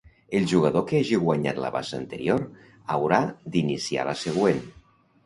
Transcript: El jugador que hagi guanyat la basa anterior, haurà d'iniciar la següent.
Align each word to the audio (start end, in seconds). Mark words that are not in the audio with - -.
El 0.37 0.45
jugador 0.51 0.85
que 0.91 1.01
hagi 1.01 1.19
guanyat 1.23 1.59
la 1.65 1.69
basa 1.75 1.95
anterior, 2.03 2.41
haurà 2.95 3.21
d'iniciar 3.57 4.07
la 4.09 4.17
següent. 4.23 4.65